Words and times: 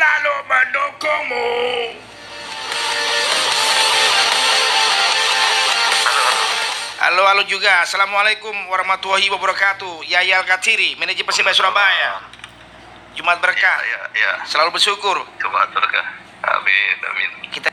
selalu 0.00 0.34
mendukungmu. 0.48 1.48
Halo, 7.00 7.22
halo 7.28 7.42
juga. 7.44 7.84
Assalamualaikum 7.84 8.52
warahmatullahi 8.72 9.28
wabarakatuh. 9.28 10.08
Yaya 10.08 10.40
Katsiri, 10.48 10.96
manajer 10.96 11.24
Persibaya 11.28 11.52
Surabaya. 11.52 12.24
Jumat 13.12 13.44
berkah. 13.44 13.76
Ya, 13.84 14.00
ya. 14.16 14.32
Selalu 14.48 14.80
bersyukur. 14.80 15.20
Coba 15.36 15.68
berkah. 15.68 16.06
Amin, 16.48 16.96
amin. 17.04 17.30
Kita 17.52 17.68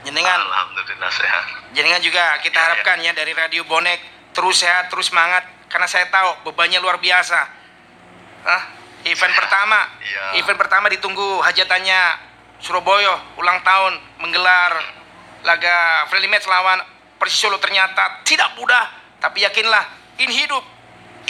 jenengan 0.00 0.40
Alhamdulillah 0.40 1.12
sehat. 1.12 1.44
jenengan 1.76 2.00
juga 2.00 2.40
kita 2.40 2.56
Ya, 2.56 2.64
harapkan 2.64 2.96
ya 3.04 3.12
dari 3.12 3.36
Radio 3.36 3.60
Bonek 3.68 4.00
terus 4.32 4.64
sehat, 4.64 4.88
terus 4.88 5.12
semangat 5.12 5.44
karena 5.68 5.86
saya 5.88 6.08
tahu 6.08 6.50
bebannya 6.50 6.80
luar 6.80 7.00
biasa. 7.00 7.40
Hah? 8.44 8.62
Event 9.06 9.34
pertama, 9.36 9.78
Iya. 10.02 10.42
event 10.42 10.58
pertama 10.58 10.90
ditunggu 10.90 11.38
hajatannya 11.40 12.00
Surabaya 12.58 13.14
ulang 13.38 13.62
tahun 13.62 13.94
menggelar 14.18 14.74
laga 15.46 15.76
friendly 16.10 16.26
match 16.26 16.50
lawan 16.50 16.82
Persis 17.18 17.38
Solo 17.38 17.62
ternyata 17.62 18.22
tidak 18.26 18.58
mudah, 18.58 18.90
tapi 19.22 19.42
yakinlah 19.46 19.86
ini 20.18 20.34
hidup, 20.34 20.62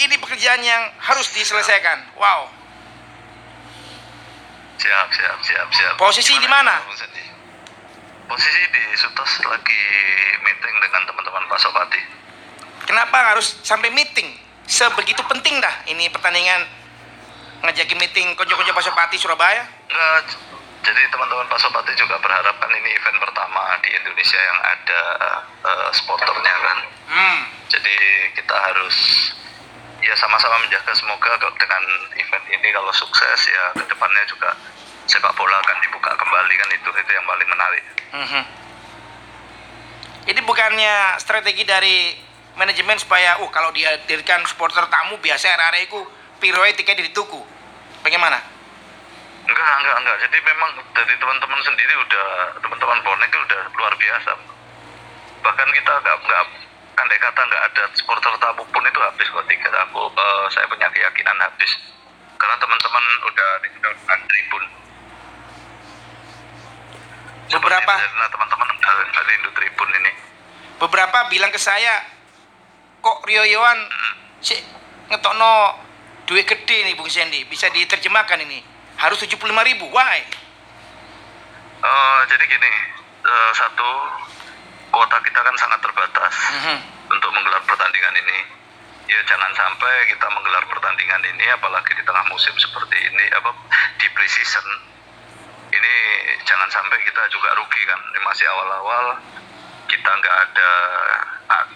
ini 0.00 0.16
pekerjaan 0.16 0.60
yang 0.64 0.88
harus 1.00 1.28
diselesaikan. 1.32 2.16
Wow. 2.16 2.48
Siap, 4.78 5.08
siap, 5.10 5.38
siap, 5.42 5.68
siap. 5.74 5.94
Posisi 5.98 6.38
di 6.38 6.48
mana? 6.48 6.78
Posisi 8.28 8.62
di 8.68 8.82
Sutos 8.94 9.32
lagi 9.42 9.82
meeting 10.44 10.76
dengan 10.78 11.02
teman-teman 11.08 11.42
Pak 11.50 11.58
Sopati. 11.58 12.02
Kenapa 12.88 13.36
harus 13.36 13.60
sampai 13.60 13.92
meeting? 13.92 14.32
Sebegitu 14.64 15.20
penting 15.28 15.60
dah 15.60 15.84
ini 15.92 16.08
pertandingan 16.08 16.64
ngajakin 17.60 18.00
meeting 18.00 18.32
konco-konco 18.32 18.72
Pasopati 18.72 19.20
Surabaya. 19.20 19.68
J- 20.24 20.40
jadi 20.78 21.02
teman-teman 21.12 21.44
Pak 21.52 21.60
Sopati 21.60 21.92
juga 22.00 22.16
berharap 22.16 22.56
kan 22.56 22.70
ini 22.72 22.88
event 22.96 23.18
pertama 23.20 23.76
di 23.84 23.92
Indonesia 23.92 24.40
yang 24.40 24.58
ada 24.62 25.02
eh, 25.68 25.88
sporternya 25.92 26.54
kan. 26.64 26.78
Hmm. 27.12 27.38
Jadi 27.68 27.96
kita 28.40 28.56
harus 28.56 28.96
ya 30.00 30.14
sama-sama 30.16 30.56
menjaga 30.64 30.94
semoga 30.96 31.36
dengan 31.60 31.82
event 32.16 32.44
ini 32.48 32.68
kalau 32.72 32.92
sukses 32.94 33.40
ya 33.50 33.64
ke 33.76 33.84
depannya 33.84 34.24
juga 34.30 34.54
sepak 35.04 35.34
bola 35.36 35.60
akan 35.60 35.76
dibuka 35.84 36.14
kembali 36.16 36.54
kan 36.56 36.68
itu 36.72 36.88
itu 36.88 37.10
yang 37.12 37.26
paling 37.26 37.48
menarik. 37.52 37.84
Mhm. 38.16 38.42
Ini 40.28 40.40
bukannya 40.44 41.16
strategi 41.20 41.64
dari 41.64 42.27
manajemen 42.58 42.98
supaya, 42.98 43.38
uh 43.38 43.50
kalau 43.54 43.70
dihadirkan 43.70 44.42
supporter 44.44 44.82
tamu 44.90 45.16
biasa 45.22 45.46
RRE 45.54 45.86
ku 45.86 46.02
piroe 46.42 46.74
tiket 46.74 46.98
dituku. 46.98 47.40
Bagaimana? 48.02 48.42
Enggak, 49.48 49.74
enggak, 49.80 49.96
enggak. 50.02 50.16
Jadi 50.26 50.36
memang 50.44 50.70
dari 50.92 51.14
teman-teman 51.16 51.60
sendiri 51.64 51.94
udah 51.96 52.26
teman-teman 52.60 52.98
bonek 53.06 53.30
itu 53.30 53.38
udah 53.38 53.62
luar 53.78 53.94
biasa. 53.96 54.32
Bahkan 55.40 55.68
kita 55.72 55.92
enggak 56.02 56.16
enggak 56.20 56.44
andai 56.98 57.18
kata 57.22 57.40
enggak 57.46 57.62
ada 57.70 57.82
supporter 57.94 58.34
tamu 58.42 58.66
pun 58.74 58.82
itu 58.82 59.00
habis 59.00 59.30
kok 59.30 59.46
tiket 59.46 59.72
aku 59.72 60.10
eh, 60.10 60.46
saya 60.50 60.66
punya 60.66 60.90
keyakinan 60.90 61.38
habis. 61.38 61.72
Karena 62.38 62.54
teman-teman 62.58 63.04
udah 63.34 63.50
antri 64.10 64.40
pun. 64.50 64.62
Beberapa 67.48 67.94
teman-teman 68.28 68.68
rindu 69.28 69.50
tribun 69.56 69.90
ini. 70.02 70.12
beberapa 70.78 71.26
bilang 71.26 71.50
ke 71.50 71.58
saya, 71.58 72.17
kok 73.00 73.18
Rio 73.26 73.44
Yohan 73.46 73.78
si 74.42 74.54
ngetokno 75.08 75.78
duit 76.28 76.44
gede 76.44 76.84
nih 76.84 76.94
Bung 76.94 77.08
Sandy, 77.08 77.48
bisa 77.48 77.72
diterjemahkan 77.72 78.36
ini. 78.44 78.60
Harus 79.00 79.22
75 79.24 79.64
ribu, 79.64 79.88
why? 79.88 80.20
Eh, 81.78 82.20
jadi 82.28 82.44
gini, 82.44 82.72
eh, 83.24 83.50
satu 83.54 83.88
kuota 84.90 85.16
kita 85.24 85.40
kan 85.40 85.56
sangat 85.56 85.80
terbatas 85.80 86.34
Mhm. 86.58 86.76
untuk 87.08 87.30
menggelar 87.32 87.62
pertandingan 87.64 88.14
ini. 88.18 88.38
Ya 89.08 89.24
jangan 89.24 89.48
sampai 89.56 90.04
kita 90.12 90.26
menggelar 90.28 90.68
pertandingan 90.68 91.22
ini 91.32 91.48
apalagi 91.48 91.96
di 91.96 92.04
tengah 92.04 92.28
musim 92.28 92.52
seperti 92.60 92.98
ini 93.08 93.24
apa 93.32 93.56
di 93.96 94.06
pre-season. 94.12 94.66
Ini 95.72 95.94
jangan 96.44 96.68
sampai 96.68 97.00
kita 97.08 97.24
juga 97.32 97.56
rugi 97.56 97.82
kan. 97.88 98.00
Ini 98.12 98.20
masih 98.20 98.44
awal-awal 98.52 99.16
kita 99.88 100.10
nggak 100.12 100.36
ada 100.44 100.70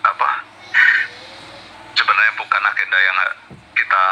apa 0.04 0.28
bukan 2.52 2.68
agenda 2.68 2.98
yang 3.00 3.18
kita 3.72 4.04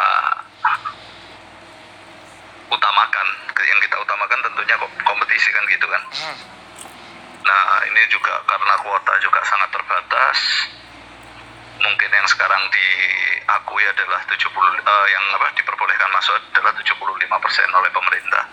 utamakan. 2.72 3.26
Yang 3.60 3.80
kita 3.84 3.96
utamakan 4.00 4.38
tentunya 4.40 4.76
kom- 4.80 5.00
kompetisi 5.04 5.52
kan 5.52 5.60
gitu 5.68 5.84
kan. 5.84 6.00
Hmm. 6.08 6.36
Nah, 7.44 7.84
ini 7.84 8.00
juga 8.08 8.40
karena 8.48 8.80
kuota 8.80 9.12
juga 9.20 9.44
sangat 9.44 9.68
terbatas. 9.76 10.38
Mungkin 11.84 12.08
yang 12.08 12.24
sekarang 12.32 12.64
diakui 12.72 13.84
adalah 13.84 14.24
70 14.24 14.40
eh, 14.40 15.06
yang 15.12 15.24
apa 15.36 15.52
diperbolehkan 15.60 16.08
masuk 16.16 16.40
adalah 16.56 16.72
75% 16.80 17.20
oleh 17.76 17.90
pemerintah. 17.92 18.44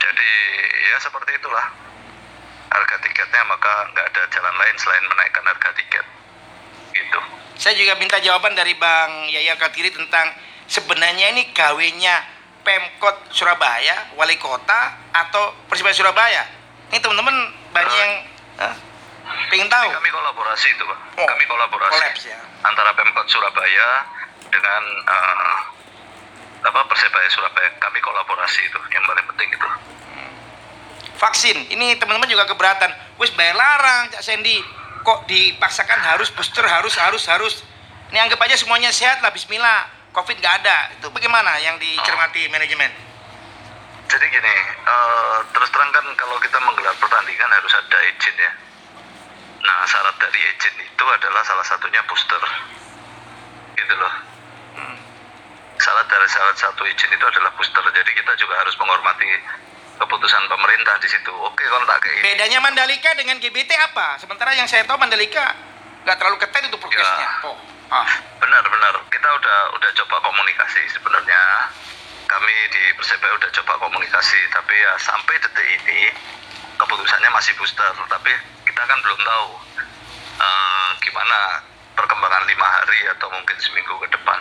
Jadi 0.00 0.32
ya 0.88 0.96
seperti 1.04 1.36
itulah 1.36 1.68
harga 2.72 2.96
tiketnya 3.04 3.44
maka 3.44 3.92
nggak 3.92 4.08
ada 4.08 4.22
jalan 4.32 4.56
lain 4.56 4.76
selain 4.80 5.04
menaikkan 5.04 5.44
harga 5.44 5.68
tiket. 5.76 6.06
Gitu. 6.96 7.20
Saya 7.56 7.72
juga 7.72 7.96
minta 7.96 8.20
jawaban 8.20 8.52
dari 8.52 8.76
Bang 8.76 9.32
Yaya 9.32 9.56
Katiri 9.56 9.88
tentang 9.88 10.28
sebenarnya 10.68 11.32
ini 11.32 11.48
gawenya 11.56 12.20
Pemkot 12.60 13.32
Surabaya, 13.32 14.12
Wali 14.18 14.36
Kota 14.36 14.92
atau 15.14 15.56
Persibaya 15.70 15.96
Surabaya. 15.96 16.44
Ini 16.92 17.00
teman-teman 17.00 17.32
banyak 17.72 17.96
yang 17.96 18.12
eh, 18.60 18.74
pengen 19.48 19.72
tahu. 19.72 19.88
Kami 19.88 20.10
kolaborasi 20.12 20.66
itu, 20.74 20.82
Pak. 20.84 20.98
Oh, 21.16 21.26
Kami 21.26 21.44
kolaborasi 21.48 21.96
kolaps 21.96 22.22
ya. 22.28 22.38
antara 22.66 22.92
Pemkot 22.92 23.26
Surabaya 23.30 23.88
dengan 24.52 24.82
eh, 25.08 25.56
apa 26.66 26.80
Persebaya 26.92 27.28
Surabaya. 27.32 27.70
Kami 27.80 27.98
kolaborasi 28.04 28.60
itu 28.68 28.78
yang 28.92 29.04
paling 29.08 29.26
penting 29.32 29.48
itu. 29.48 29.68
Vaksin, 31.16 31.56
ini 31.72 31.96
teman-teman 31.96 32.28
juga 32.28 32.44
keberatan. 32.44 32.92
Wis 33.16 33.32
bayar 33.32 33.56
larang, 33.56 34.12
Cak 34.12 34.20
Sandy. 34.20 34.60
Kok 35.06 35.30
dipaksakan 35.30 36.02
harus 36.02 36.34
booster, 36.34 36.66
harus, 36.66 36.98
harus, 36.98 37.22
harus. 37.30 37.54
Ini 38.10 38.26
anggap 38.26 38.42
aja 38.42 38.58
semuanya 38.58 38.90
sehat 38.90 39.22
lah, 39.22 39.30
Bismillah. 39.30 39.86
Covid 40.10 40.34
nggak 40.42 40.66
ada. 40.66 40.90
Itu 40.98 41.14
bagaimana 41.14 41.62
yang 41.62 41.78
dicermati 41.78 42.50
manajemen? 42.50 42.90
Jadi 44.10 44.24
gini, 44.26 44.54
eh, 44.82 45.38
terus 45.54 45.70
terang 45.70 45.94
kan 45.94 46.06
kalau 46.18 46.34
kita 46.42 46.58
menggelar 46.58 46.94
pertandingan 46.98 47.50
harus 47.54 47.74
ada 47.74 47.98
izin 48.02 48.34
ya. 48.34 48.50
Nah 49.62 49.82
syarat 49.86 50.14
dari 50.18 50.40
izin 50.42 50.74
itu 50.78 51.04
adalah 51.06 51.42
salah 51.42 51.66
satunya 51.66 52.02
booster, 52.06 52.42
gitu 53.78 53.94
loh. 53.98 54.14
Syarat 55.76 56.06
dari 56.06 56.26
syarat 56.30 56.56
satu 56.58 56.82
izin 56.86 57.10
itu 57.14 57.24
adalah 57.26 57.50
booster. 57.54 57.82
Jadi 57.82 58.10
kita 58.10 58.32
juga 58.38 58.58
harus 58.58 58.74
menghormati 58.78 59.26
keputusan 59.96 60.42
pemerintah 60.48 60.96
di 61.00 61.08
situ. 61.08 61.32
Oke 61.32 61.64
kalau 61.64 61.84
tak 61.88 61.98
kayak. 62.04 62.22
Bedanya 62.22 62.58
Mandalika 62.60 63.10
dengan 63.16 63.36
GBT 63.40 63.72
apa? 63.76 64.20
Sementara 64.20 64.52
yang 64.52 64.68
saya 64.68 64.84
tahu 64.84 65.00
Mandalika 65.00 65.56
nggak 66.06 66.16
terlalu 66.20 66.36
ketat 66.38 66.62
itu 66.68 66.78
prokesnya. 66.78 67.26
Ya. 67.26 67.30
Oh, 67.48 67.56
ah. 67.90 68.08
Benar-benar 68.38 68.94
kita 69.10 69.28
udah 69.28 69.58
udah 69.74 69.90
coba 70.04 70.16
komunikasi 70.22 70.82
sebenarnya 70.92 71.40
kami 72.26 72.54
di 72.74 72.84
Persebaya 72.98 73.32
udah 73.38 73.50
coba 73.62 73.72
komunikasi 73.86 74.40
tapi 74.50 74.74
ya 74.74 74.92
sampai 74.98 75.34
detik 75.38 75.66
ini 75.82 76.10
keputusannya 76.76 77.30
masih 77.30 77.54
booster 77.56 77.90
tapi 78.10 78.34
kita 78.66 78.82
kan 78.82 78.98
belum 78.98 79.20
tahu 79.22 79.50
eh, 80.42 80.88
gimana 81.06 81.62
perkembangan 81.94 82.44
lima 82.50 82.66
hari 82.66 83.00
atau 83.14 83.30
mungkin 83.30 83.56
seminggu 83.62 83.94
ke 84.04 84.08
depan 84.10 84.38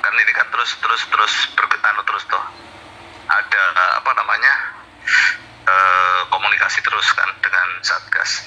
kan 0.00 0.12
ini 0.16 0.32
kan 0.32 0.46
terus 0.48 0.78
terus 0.80 1.02
terus 1.12 1.34
berketanu 1.52 2.00
terus 2.08 2.24
toh 2.30 2.44
ada 3.50 3.98
apa 3.98 4.10
namanya 4.14 4.54
eh, 5.66 6.20
komunikasi 6.30 6.78
terus 6.86 7.10
kan 7.18 7.26
dengan 7.42 7.66
satgas 7.82 8.46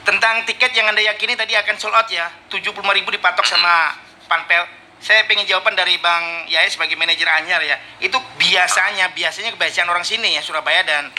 Tentang 0.00 0.42
tiket 0.48 0.72
yang 0.74 0.88
Anda 0.90 1.04
yakini 1.04 1.36
tadi 1.36 1.52
akan 1.54 1.76
sold 1.76 1.92
out 1.92 2.08
ya. 2.08 2.26
75.000 2.48 2.72
dipatok 3.14 3.44
sama 3.44 3.94
Panpel. 4.26 4.64
Saya 4.98 5.28
pengen 5.28 5.44
jawaban 5.44 5.76
dari 5.76 6.00
Bang 6.00 6.48
Yaya 6.48 6.66
sebagai 6.72 6.96
manajer 6.96 7.28
Anyar 7.28 7.60
ya. 7.60 7.76
Itu 8.00 8.16
biasanya, 8.40 9.12
biasanya 9.12 9.52
kebiasaan 9.54 9.86
orang 9.86 10.02
sini 10.02 10.34
ya, 10.34 10.42
Surabaya 10.42 10.82
dan 10.88 11.12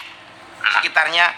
sekitarnya 0.77 1.29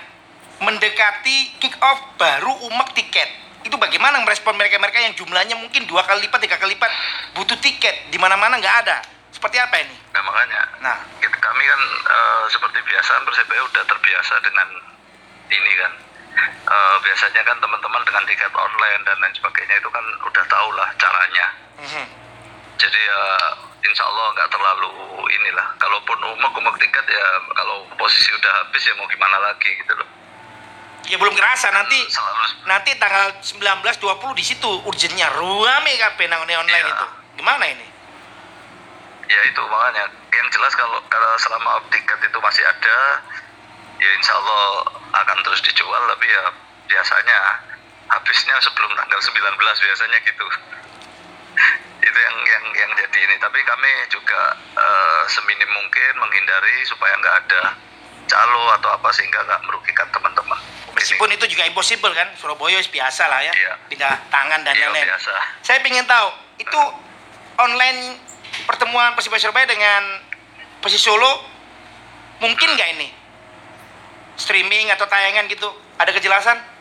mendekati 0.64 1.60
kick 1.60 1.76
off 1.84 2.16
baru 2.16 2.52
umek 2.72 2.96
tiket. 2.96 3.30
Itu 3.64 3.76
bagaimana 3.80 4.24
merespon 4.24 4.56
mereka-mereka 4.60 5.00
yang 5.04 5.14
jumlahnya 5.16 5.56
mungkin 5.60 5.88
dua 5.88 6.04
kali 6.04 6.28
lipat, 6.28 6.40
tiga 6.48 6.58
kali 6.60 6.76
lipat 6.76 6.92
butuh 7.36 7.60
tiket 7.60 8.12
di 8.12 8.18
mana-mana 8.20 8.60
nggak 8.60 8.76
ada. 8.88 8.98
Seperti 9.44 9.60
apa 9.60 9.76
ini? 9.76 9.92
nah 10.16 10.24
makanya 10.24 10.62
Nah, 10.80 10.96
Kita- 11.20 11.36
kami 11.36 11.68
kan 11.68 11.82
eh, 12.08 12.44
seperti 12.48 12.80
biasa 12.80 13.28
Persebaya 13.28 13.60
udah 13.60 13.84
terbiasa 13.84 14.40
dengan 14.40 14.68
ini 15.52 15.72
kan 15.76 15.92
eh, 16.64 16.96
biasanya 17.04 17.44
kan 17.44 17.60
teman-teman 17.60 18.08
dengan 18.08 18.24
tiket 18.24 18.56
online 18.56 19.04
dan 19.04 19.20
lain 19.20 19.36
sebagainya 19.36 19.84
itu 19.84 19.90
kan 19.92 20.00
udah 20.24 20.44
tahu 20.48 20.70
lah 20.72 20.88
caranya. 20.96 21.48
Mhm. 21.76 22.06
Jadi 22.80 23.00
ya 23.04 23.20
insya 23.84 24.08
Allah 24.08 24.32
nggak 24.32 24.48
terlalu 24.48 24.92
inilah. 25.30 25.68
Kalaupun 25.76 26.16
umek-umek 26.24 26.80
tiket 26.80 27.04
ya 27.04 27.28
kalau 27.52 27.84
posisi 28.00 28.32
udah 28.32 28.64
habis 28.64 28.80
ya 28.80 28.96
mau 28.96 29.12
gimana 29.12 29.44
lagi 29.44 29.76
gitu 29.76 29.92
loh. 29.92 30.08
Ya 31.04 31.20
belum 31.20 31.36
kerasa 31.36 31.68
nanti 31.68 32.00
Selalu 32.08 32.64
nanti 32.64 32.96
tanggal 32.96 33.36
19 33.44 33.60
20 34.00 34.40
di 34.40 34.44
situ 34.48 34.72
urgentnya 34.88 35.28
ruame 35.36 36.00
kabeh 36.00 36.32
nang 36.32 36.48
online 36.48 36.64
Iya. 36.82 36.96
itu. 36.96 37.06
Gimana 37.44 37.68
ini? 37.68 37.92
Ya 39.28 39.40
itu 39.46 39.62
makanya 39.64 40.04
yang 40.32 40.48
jelas 40.52 40.74
kalau 40.76 41.00
kalau 41.08 41.30
selama 41.38 41.80
tiket 41.90 42.20
itu 42.20 42.38
masih 42.40 42.64
ada 42.64 42.98
ya 43.98 44.10
insya 44.20 44.34
Allah 44.36 44.84
akan 45.16 45.38
terus 45.42 45.64
dijual 45.64 46.02
tapi 46.10 46.28
ya 46.28 46.44
biasanya 46.88 47.40
habisnya 48.12 48.56
sebelum 48.60 48.92
tanggal 48.94 49.20
19 49.20 49.34
biasanya 49.58 50.18
gitu 50.22 50.48
itu 52.06 52.20
yang 52.20 52.38
yang 52.44 52.66
yang 52.76 52.92
jadi 53.00 53.20
ini 53.24 53.36
tapi 53.40 53.60
kami 53.64 53.90
juga 54.12 54.54
eh, 54.76 55.22
seminim 55.32 55.70
mungkin 55.72 56.14
menghindari 56.20 56.84
supaya 56.84 57.16
nggak 57.16 57.36
ada 57.48 57.62
calo 58.28 58.64
atau 58.76 58.90
apa 58.92 59.10
sehingga 59.12 59.40
nggak 59.44 59.62
merugikan 59.64 60.08
teman-teman 60.12 60.60
Meskipun 60.94 61.26
itu 61.34 61.50
juga 61.50 61.66
impossible 61.66 62.14
kan, 62.14 62.30
Surabaya 62.38 62.78
biasa 62.78 63.26
lah 63.26 63.42
ya, 63.42 63.50
Iya. 63.50 63.74
pindah 63.90 64.14
tangan 64.30 64.62
dan 64.62 64.78
Iya, 64.78 64.94
lain-lain. 64.94 65.10
biasa. 65.10 65.34
Saya 65.66 65.82
ingin 65.82 66.06
tahu 66.06 66.30
itu 66.62 66.80
online 67.58 68.22
pertemuan 68.66 69.16
Persibaya 69.18 69.42
Surabaya 69.42 69.68
dengan 69.68 70.02
Persis 70.80 71.04
Solo 71.04 71.44
mungkin 72.40 72.76
nggak 72.76 72.90
ini 73.00 73.10
streaming 74.36 74.90
atau 74.92 75.06
tayangan 75.08 75.48
gitu? 75.48 75.70
Ada 76.02 76.12
kejelasan? 76.12 76.74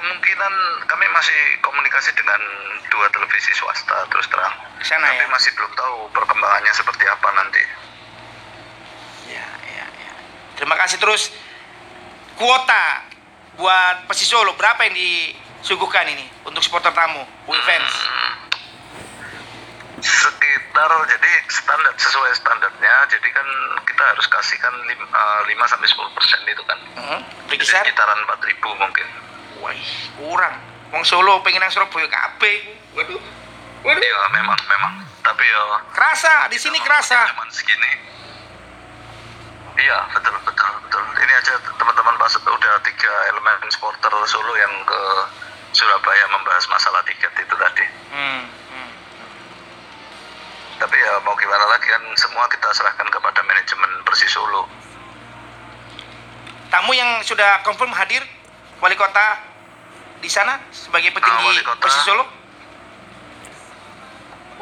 kemungkinan 0.00 0.52
kami 0.88 1.06
masih 1.12 1.40
komunikasi 1.60 2.10
dengan 2.16 2.40
dua 2.88 3.06
televisi 3.12 3.52
swasta 3.52 4.08
terus 4.08 4.26
terang 4.32 4.54
sana 4.80 5.12
tapi 5.12 5.20
ya. 5.20 5.28
masih 5.28 5.50
belum 5.52 5.72
tahu 5.76 5.96
perkembangannya 6.16 6.72
seperti 6.72 7.04
apa 7.04 7.28
nanti 7.36 7.62
Ya, 9.30 9.46
ya, 9.62 9.86
ya. 9.86 10.12
Terima 10.58 10.74
kasih 10.74 10.98
terus. 10.98 11.30
Kuota 12.34 13.06
buat 13.54 14.10
Persis 14.10 14.26
Solo 14.26 14.58
berapa 14.58 14.82
yang 14.90 14.96
disuguhkan 14.96 16.02
ini 16.10 16.26
untuk 16.42 16.64
supporter 16.66 16.90
tamu, 16.90 17.22
Win 17.46 17.62
fans? 17.62 17.94
Hmm, 17.94 18.49
sekitar 20.00 20.90
jadi 21.06 21.30
standar 21.46 21.92
sesuai 21.94 22.32
standarnya 22.34 22.94
jadi 23.06 23.28
kan 23.30 23.46
kita 23.82 24.02
harus 24.06 24.26
kasihkan 24.26 24.72
5 24.82 25.04
sampai 25.66 25.86
10 25.86 26.16
persen 26.16 26.40
itu 26.44 26.62
kan 26.64 26.78
Hmm, 26.92 27.20
jadi 27.46 27.56
berkisar? 27.56 27.82
sekitaran 27.82 28.18
4000 28.24 28.56
mungkin 28.76 29.06
Wah, 29.60 29.76
kurang. 30.16 30.56
Wong 30.88 31.04
Solo 31.04 31.38
pengen 31.40 31.60
nang 31.60 31.68
Surabaya 31.68 32.08
kabeh. 32.08 32.56
Waduh. 32.94 33.20
Waduh. 33.80 34.00
ya 34.00 34.18
memang 34.30 34.56
memang 34.58 34.92
tapi 35.20 35.44
ya 35.44 35.62
Kerasa, 35.90 36.48
di 36.48 36.56
sini 36.56 36.76
kerasa. 36.78 37.28
cuman 37.28 37.48
segini 37.48 37.92
iya 39.78 40.00
betul 40.10 40.32
betul 40.42 40.68
betul 40.82 41.00
ini 41.18 41.32
aja 41.34 41.52
teman-teman 41.70 42.14
pas 42.14 42.32
udah 42.36 42.74
tiga 42.82 43.12
elemen 43.28 43.56
supporter 43.68 44.12
Solo 44.24 44.52
yang 44.54 44.72
ke 44.82 45.00
Surabaya 45.70 46.24
membahas 46.28 46.64
masalah 46.66 47.00
tiket 47.02 47.32
itu 47.34 47.54
tadi 47.54 47.84
Hmm, 48.10 48.42
hmm. 48.44 48.90
tapi 50.76 50.96
ya 50.96 51.12
mau 51.22 51.36
gimana 51.50 51.66
lagi 51.66 51.90
kan 51.90 51.98
semua 52.14 52.46
kita 52.46 52.70
serahkan 52.70 53.10
kepada 53.10 53.42
manajemen 53.42 53.90
Persis 54.06 54.30
Solo 54.30 54.70
Tamu 56.70 56.94
yang 56.94 57.18
sudah 57.26 57.58
confirm 57.66 57.90
hadir 57.90 58.22
wali 58.78 58.94
kota 58.94 59.34
di 60.22 60.30
sana 60.30 60.62
sebagai 60.70 61.10
petinggi 61.10 61.42
wali 61.42 61.58
kota. 61.66 61.82
Persis 61.82 62.06
Solo. 62.06 62.22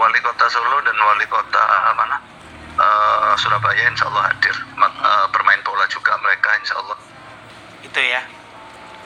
wali 0.00 0.16
kota 0.24 0.48
Solo 0.48 0.80
dan 0.80 0.96
wali 0.96 1.28
kota 1.28 1.60
ah, 1.60 1.92
mana 1.92 2.16
Eh, 2.78 3.32
Surabaya 3.36 3.90
insya 3.90 4.06
Allah 4.08 4.30
hadir 4.32 4.54
eh, 4.56 5.26
bermain 5.34 5.60
bola 5.66 5.84
juga 5.92 6.14
mereka 6.24 6.56
insya 6.56 6.78
Allah 6.78 6.94
Itu 7.84 8.00
ya. 8.00 8.22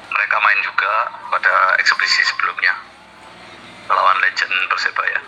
mereka 0.07 0.37
main 0.39 0.61
juga 0.63 1.11
pada 1.35 1.75
eksebisi 1.83 2.21
sebelumnya 2.31 2.79
melawan 3.91 4.23
legend 4.23 4.55
Persebaya 4.71 5.19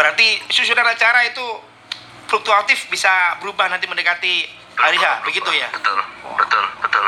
Berarti 0.00 0.40
susunan 0.48 0.88
acara 0.88 1.28
itu 1.28 1.44
fluktuatif 2.24 2.88
bisa 2.88 3.36
berubah 3.44 3.68
nanti 3.68 3.84
mendekati 3.84 4.48
hari 4.80 4.96
H, 4.96 5.28
begitu 5.28 5.52
ya? 5.52 5.68
betul 5.76 6.00
betul 6.40 6.64
betul 6.80 7.06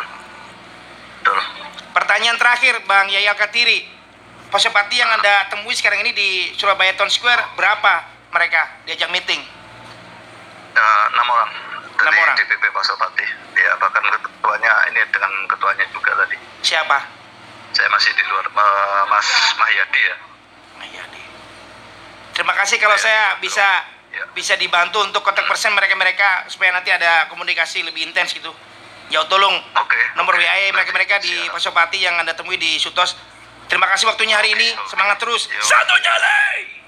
betul 1.24 1.38
Pertanyaan 1.96 2.36
terakhir 2.36 2.84
Bang 2.84 3.08
Yaya 3.08 3.32
Katiri. 3.32 3.88
Pasopati 4.52 5.00
yang 5.00 5.08
Anda 5.08 5.48
temui 5.48 5.72
sekarang 5.72 6.04
ini 6.04 6.12
di 6.12 6.52
Surabaya 6.52 6.92
Town 6.92 7.08
Square 7.08 7.56
berapa 7.56 8.04
mereka 8.28 8.68
diajak 8.84 9.08
meeting? 9.08 9.40
Eh, 9.40 11.04
enam 11.16 11.28
orang 11.32 11.48
dari 11.96 12.12
Enam 12.12 12.24
orang. 12.28 12.36
DPP 12.36 12.64
Pasopati 12.76 13.24
ya 13.56 13.72
bahkan 13.80 14.04
ketuanya 14.20 14.72
ini 14.92 15.00
dengan 15.08 15.32
ketuanya 15.48 15.84
juga 15.96 16.12
tadi 16.20 16.36
Siapa? 16.60 16.98
saya 17.72 17.88
masih 17.88 18.12
di 18.12 18.24
luar 18.28 18.44
eh, 18.52 19.02
Mas 19.08 19.28
Mahyadi 19.56 20.00
ya. 20.04 20.16
Terima 22.42 22.58
kasih 22.58 22.82
kalau 22.82 22.98
saya 22.98 23.38
bisa 23.38 23.62
Ya. 24.12 24.26
bisa 24.36 24.58
dibantu 24.60 25.00
untuk 25.00 25.24
kontak 25.24 25.48
persen 25.48 25.72
mereka-mereka 25.72 26.44
supaya 26.50 26.68
nanti 26.74 26.92
ada 26.92 27.30
komunikasi 27.32 27.80
lebih 27.80 28.04
intens 28.04 28.36
gitu. 28.36 28.52
Ya 29.08 29.24
tolong 29.30 29.56
oke 29.56 30.00
nomor 30.20 30.36
oke. 30.36 30.44
WA 30.44 30.68
mereka-mereka 30.74 31.16
di 31.22 31.32
Siap. 31.32 31.54
Pasopati 31.54 32.02
yang 32.02 32.18
Anda 32.20 32.36
temui 32.36 32.60
di 32.60 32.76
Sutos. 32.76 33.16
Terima 33.70 33.86
kasih 33.88 34.10
waktunya 34.10 34.36
hari 34.36 34.58
ini. 34.58 34.68
Semangat 34.90 35.16
terus. 35.16 35.48
Satu 35.48 35.94
nyale. 35.96 36.81